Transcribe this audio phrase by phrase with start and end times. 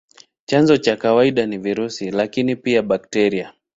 [0.45, 3.53] Chanzo cha kawaida ni virusi, lakini pia bakteria.